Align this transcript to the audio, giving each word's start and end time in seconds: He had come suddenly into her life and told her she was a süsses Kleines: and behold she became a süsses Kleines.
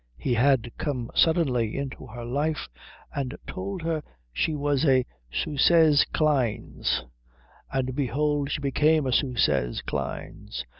He 0.17 0.33
had 0.33 0.71
come 0.79 1.11
suddenly 1.13 1.77
into 1.77 2.07
her 2.07 2.25
life 2.25 2.67
and 3.13 3.37
told 3.45 3.83
her 3.83 4.01
she 4.33 4.55
was 4.55 4.83
a 4.83 5.05
süsses 5.31 6.07
Kleines: 6.11 7.03
and 7.71 7.95
behold 7.95 8.49
she 8.49 8.61
became 8.61 9.05
a 9.05 9.11
süsses 9.11 9.83
Kleines. 9.85 10.63